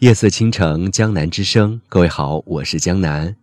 [0.00, 1.78] 夜色倾城，江南之声。
[1.86, 3.36] 各位好，我是江南。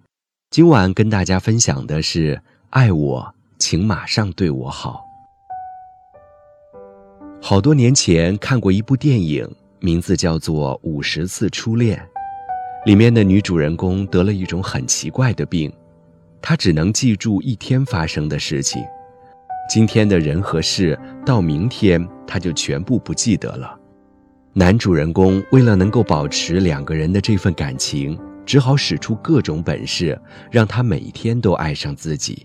[0.50, 2.42] 今晚跟大家分享的是：
[2.72, 5.06] 爱我，请马上对我好。
[7.40, 9.48] 好多年前看过一部电影，
[9.80, 11.96] 名字叫做《五十次初恋》，
[12.88, 15.72] 里面的女主人公得了一种很奇怪的病，
[16.42, 18.84] 她只能记住一天发生的事情。
[19.70, 23.80] 今天的人和事，到明天她就全部不记得了。
[24.60, 32.44] 男主人公为了能够保持两个人的这份感情，只好使出各种本事，让他每天都爱上自己。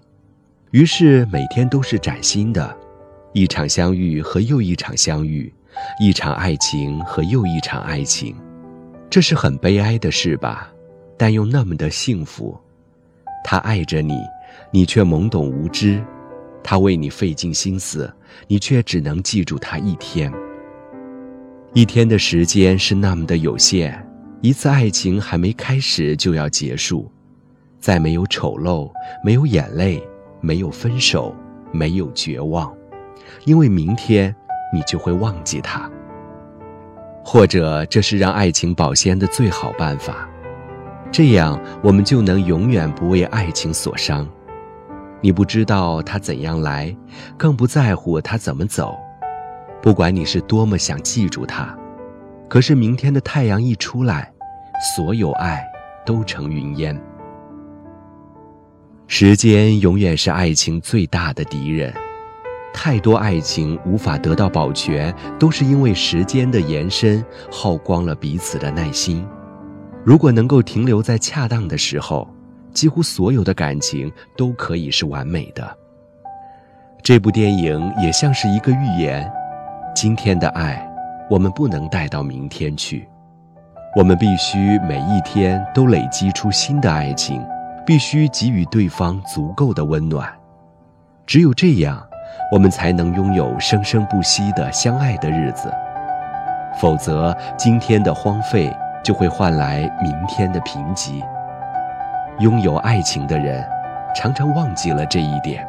[0.73, 2.77] 于是每天都是崭新的，
[3.33, 5.51] 一场相遇和又一场相遇，
[5.99, 8.37] 一场爱情和又一场爱情。
[9.09, 10.71] 这是很悲哀的事吧？
[11.17, 12.55] 但又那么的幸福。
[13.43, 14.19] 他爱着你，
[14.71, 16.05] 你却懵懂无知。
[16.63, 18.15] 他为你费尽心思，
[18.47, 20.31] 你却只能记住他一天。
[21.75, 23.99] 一天的时间是那么的有限，
[24.43, 27.11] 一次爱情还没开始就要结束，
[27.81, 28.93] 再没有丑陋，
[29.25, 30.07] 没有眼泪，
[30.43, 31.35] 没有分手，
[31.71, 32.71] 没有绝望，
[33.47, 34.35] 因为明天
[34.71, 35.91] 你就会忘记他。
[37.25, 40.29] 或者这是让爱情保鲜的最好办法，
[41.11, 44.29] 这样我们就能永远不为爱情所伤。
[45.23, 46.95] 你不知道他怎样来，
[47.39, 48.95] 更不在乎他怎么走。
[49.83, 51.77] 不管你是多么想记住他，
[52.49, 54.33] 可是明天的太阳一出来，
[54.97, 55.63] 所有爱
[56.07, 56.99] 都成云烟。
[59.09, 61.93] 时间永远是爱情最大的敌人。
[62.73, 69.27] 太多爱情无法得到保全，都是因为时间的延伸耗光了彼此的耐心。
[70.05, 72.27] 如果能够停留在恰当的时候。
[72.73, 75.77] 几乎所有的感情都可以是完美的。
[77.03, 79.31] 这部电影也像是一个预言：
[79.95, 80.83] 今天的爱，
[81.29, 83.07] 我们不能带到明天去，
[83.95, 87.45] 我们必须每一天都累积出新的爱情，
[87.85, 90.27] 必须给予对方足够的温暖。
[91.27, 92.03] 只有这样，
[92.51, 95.73] 我们才能拥有生生不息的相爱的日子。
[96.81, 101.23] 否则，今天的荒废就会换来明天的贫瘠。
[102.39, 103.63] 拥有爱情的人，
[104.17, 105.69] 常常忘记了这一点。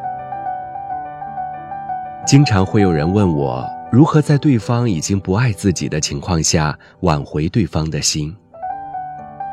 [2.24, 8.36] 经常会有人问我，如何在对方已经不爱自己的情况下挽回对方的心。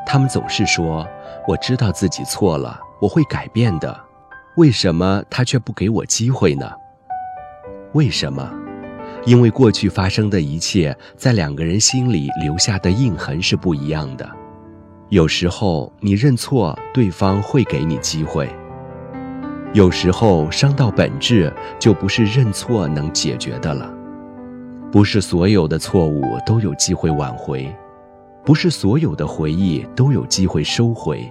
[0.03, 1.07] 他们总是说
[1.47, 3.95] ：“我知道自己错了，我会改变的。”
[4.57, 6.71] 为什么他却不给我机会呢？
[7.93, 8.51] 为什么？
[9.27, 14.27] 因为过去发生的一切，在两个人心里留下的印痕是不一样的。
[15.09, 18.47] 有时候你认错，对方会给你机会；
[19.71, 23.97] 有时候伤到本质，就不是认错能解决的了。
[24.91, 27.73] 不是所有的错误都有机会挽回，
[28.43, 31.25] 不是所有的回忆都有机会收回。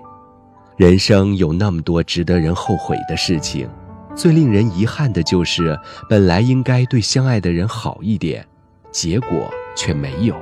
[0.76, 3.68] 人生有那么多值得人后悔的事情，
[4.16, 5.78] 最令人遗憾的就是，
[6.08, 8.42] 本来应该对相爱的人好一点，
[8.90, 9.28] 结果
[9.76, 10.34] 却没有。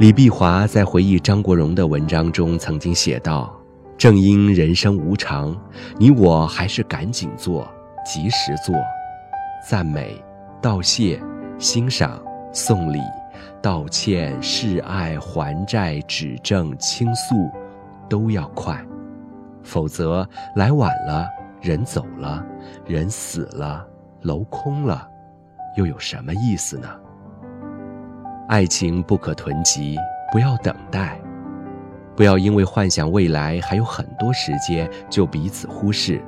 [0.00, 3.54] 李碧华在回忆张国荣的文章中曾经写道
[3.96, 5.56] ：“正因人生无常，
[5.98, 7.70] 你我还是赶紧做，
[8.04, 8.74] 及时做。
[9.68, 10.20] 赞美、
[10.60, 11.20] 道谢、
[11.60, 12.18] 欣赏、
[12.54, 12.98] 送礼、
[13.60, 17.50] 道歉、示爱、还债、指正、倾诉，
[18.08, 18.82] 都要快。
[19.62, 20.26] 否则
[20.56, 21.28] 来晚了，
[21.60, 22.42] 人走了，
[22.86, 23.86] 人死了，
[24.22, 25.06] 楼空了，
[25.76, 26.88] 又有什么意思呢？”
[28.48, 29.98] 爱情不可囤积，
[30.32, 31.20] 不要等待，
[32.16, 36.24] 不要因为幻想未来还有很多时间就彼此忽视，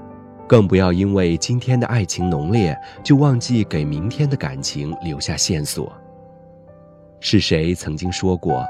[0.52, 5.90] 更不要因为今天的爱情浓烈就忘记给明天的感情留下线索。
[7.20, 8.62] 是谁曾经说过，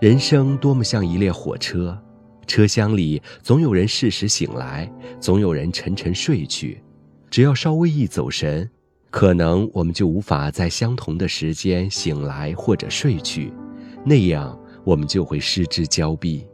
[0.00, 2.00] 人生多么像一列火车，
[2.46, 4.88] 车厢里总有人适时醒来，
[5.18, 6.80] 总有人沉沉睡去，
[7.28, 8.70] 只要稍微一走神。
[9.10, 13.52] 可能我们就无法在相同的时间醒来或者睡去，
[14.04, 16.46] 那样我们就会失之交臂。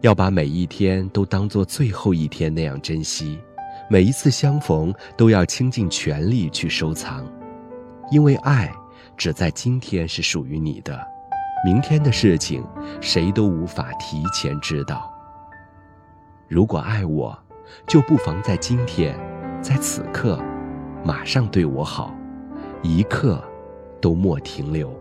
[0.00, 3.38] 要把每一天都当做最后一天那样珍惜，
[3.90, 7.26] 每一次相逢都要倾尽全力去收藏，
[8.10, 8.70] 因为爱
[9.16, 11.00] 只在今天是属于你的，
[11.64, 12.62] 明天的事情
[13.00, 15.10] 谁都无法提前知道。
[16.48, 17.36] 如果爱我，
[17.86, 19.18] 就不妨在今天，
[19.62, 20.38] 在此刻。
[21.04, 22.14] 马上对我好，
[22.82, 23.42] 一刻
[24.02, 24.92] 都莫停留。